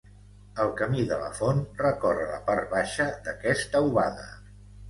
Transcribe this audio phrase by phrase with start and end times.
[0.63, 4.29] El Camí de la Font recorre la part baixa d'aquesta obaga.